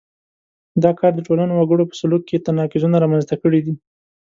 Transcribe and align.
دا 0.83 0.91
کار 0.99 1.11
د 1.15 1.19
ټولنو 1.27 1.53
وګړو 1.55 1.89
په 1.89 1.95
سلوک 2.01 2.21
کې 2.29 2.43
تناقضونه 2.45 2.95
رامنځته 3.03 3.35
کړي 3.41 3.59
دي. 3.65 3.73